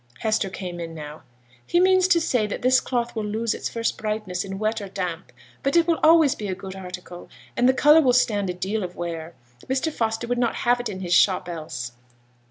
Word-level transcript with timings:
Hester 0.21 0.49
came 0.49 0.79
in 0.79 0.95
now. 0.95 1.21
'He 1.67 1.79
means 1.79 2.07
to 2.07 2.19
say 2.19 2.47
that 2.47 2.63
this 2.63 2.79
cloth 2.81 3.15
will 3.15 3.23
lose 3.23 3.53
its 3.53 3.69
first 3.69 3.99
brightness 3.99 4.43
in 4.43 4.57
wet 4.57 4.81
or 4.81 4.87
damp; 4.87 5.31
but 5.61 5.75
it 5.75 5.85
will 5.85 5.99
always 6.01 6.33
be 6.33 6.47
a 6.47 6.55
good 6.55 6.75
article, 6.75 7.29
and 7.55 7.69
the 7.69 7.73
colour 7.75 8.01
will 8.01 8.11
stand 8.11 8.49
a 8.49 8.53
deal 8.55 8.83
of 8.83 8.95
wear. 8.95 9.35
Mr. 9.67 9.93
Foster 9.93 10.25
would 10.25 10.39
not 10.39 10.55
have 10.55 10.77
had 10.79 10.89
it 10.89 10.91
in 10.91 11.01
his 11.01 11.13
shop 11.13 11.47
else.' 11.47 11.91